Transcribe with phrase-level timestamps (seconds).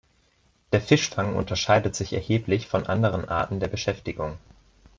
[0.71, 4.39] Der Fischfang unterscheidet sich erheblich von anderen Arten der Beschäftigung.